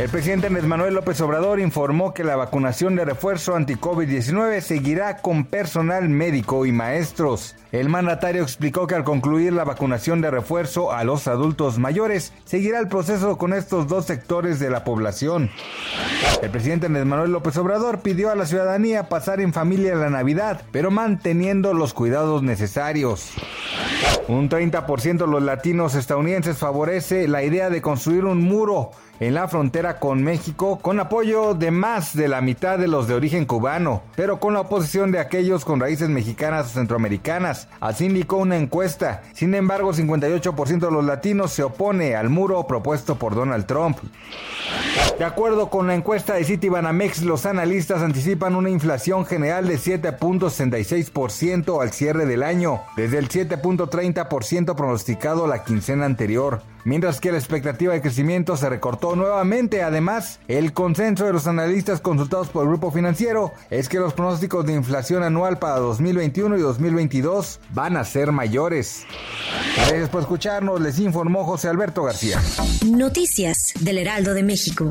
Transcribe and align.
El 0.00 0.08
presidente 0.08 0.46
Andrés 0.46 0.64
Manuel 0.64 0.94
López 0.94 1.20
Obrador 1.20 1.60
informó 1.60 2.14
que 2.14 2.24
la 2.24 2.34
vacunación 2.34 2.96
de 2.96 3.04
refuerzo 3.04 3.54
anti-COVID-19 3.54 4.62
seguirá 4.62 5.18
con 5.18 5.44
personal 5.44 6.08
médico 6.08 6.64
y 6.64 6.72
maestros. 6.72 7.54
El 7.70 7.90
mandatario 7.90 8.42
explicó 8.42 8.86
que 8.86 8.94
al 8.94 9.04
concluir 9.04 9.52
la 9.52 9.64
vacunación 9.64 10.22
de 10.22 10.30
refuerzo 10.30 10.90
a 10.90 11.04
los 11.04 11.28
adultos 11.28 11.78
mayores, 11.78 12.32
seguirá 12.46 12.78
el 12.78 12.88
proceso 12.88 13.36
con 13.36 13.52
estos 13.52 13.88
dos 13.88 14.06
sectores 14.06 14.58
de 14.58 14.70
la 14.70 14.84
población. 14.84 15.50
El 16.40 16.48
presidente 16.48 16.86
Andrés 16.86 17.04
Manuel 17.04 17.32
López 17.32 17.58
Obrador 17.58 18.00
pidió 18.00 18.30
a 18.30 18.36
la 18.36 18.46
ciudadanía 18.46 19.10
pasar 19.10 19.38
en 19.42 19.52
familia 19.52 19.94
la 19.96 20.08
Navidad, 20.08 20.62
pero 20.72 20.90
manteniendo 20.90 21.74
los 21.74 21.92
cuidados 21.92 22.42
necesarios. 22.42 23.32
Un 24.28 24.48
30% 24.48 25.18
de 25.18 25.26
los 25.26 25.42
latinos 25.42 25.94
estadounidenses 25.94 26.58
favorece 26.58 27.26
la 27.26 27.42
idea 27.42 27.68
de 27.68 27.82
construir 27.82 28.24
un 28.24 28.42
muro 28.42 28.92
en 29.18 29.34
la 29.34 29.48
frontera 29.48 29.98
con 29.98 30.22
México 30.22 30.78
con 30.78 30.98
apoyo 30.98 31.54
de 31.54 31.70
más 31.70 32.16
de 32.16 32.28
la 32.28 32.40
mitad 32.40 32.78
de 32.78 32.88
los 32.88 33.06
de 33.06 33.14
origen 33.14 33.44
cubano, 33.44 34.02
pero 34.16 34.40
con 34.40 34.54
la 34.54 34.60
oposición 34.60 35.12
de 35.12 35.18
aquellos 35.18 35.64
con 35.64 35.80
raíces 35.80 36.08
mexicanas 36.08 36.66
o 36.66 36.68
centroamericanas. 36.70 37.68
Así 37.80 38.06
indicó 38.06 38.36
una 38.36 38.56
encuesta. 38.56 39.22
Sin 39.34 39.54
embargo, 39.54 39.92
58% 39.92 40.78
de 40.78 40.90
los 40.90 41.04
latinos 41.04 41.52
se 41.52 41.62
opone 41.62 42.14
al 42.14 42.30
muro 42.30 42.66
propuesto 42.66 43.16
por 43.16 43.34
Donald 43.34 43.66
Trump. 43.66 43.98
De 45.18 45.24
acuerdo 45.26 45.68
con 45.68 45.86
la 45.86 45.94
encuesta 45.94 46.32
de 46.34 46.44
Citibanamex, 46.44 47.22
los 47.22 47.44
analistas 47.44 48.00
anticipan 48.00 48.54
una 48.54 48.70
inflación 48.70 49.26
general 49.26 49.68
de 49.68 49.78
7.66% 49.78 51.82
al 51.82 51.92
cierre 51.92 52.24
del 52.24 52.42
año, 52.42 52.80
desde 52.96 53.18
el 53.18 53.28
7.30% 53.28 54.74
pronosticado 54.74 55.46
la 55.46 55.62
quincena 55.62 56.06
anterior 56.06 56.62
mientras 56.84 57.20
que 57.20 57.32
la 57.32 57.38
expectativa 57.38 57.92
de 57.92 58.00
crecimiento 58.00 58.56
se 58.56 58.68
recortó 58.68 59.16
nuevamente. 59.16 59.82
Además, 59.82 60.40
el 60.48 60.72
consenso 60.72 61.24
de 61.24 61.32
los 61.32 61.46
analistas 61.46 62.00
consultados 62.00 62.48
por 62.48 62.64
el 62.64 62.70
grupo 62.70 62.90
financiero 62.90 63.52
es 63.70 63.88
que 63.88 63.98
los 63.98 64.14
pronósticos 64.14 64.66
de 64.66 64.74
inflación 64.74 65.22
anual 65.22 65.58
para 65.58 65.76
2021 65.78 66.58
y 66.58 66.60
2022 66.60 67.60
van 67.72 67.96
a 67.96 68.04
ser 68.04 68.32
mayores. 68.32 69.04
Gracias 69.76 70.08
por 70.08 70.22
escucharnos, 70.22 70.80
les 70.80 70.98
informó 70.98 71.44
José 71.44 71.68
Alberto 71.68 72.02
García. 72.02 72.40
Noticias 72.86 73.72
del 73.80 73.98
Heraldo 73.98 74.34
de 74.34 74.42
México. 74.42 74.90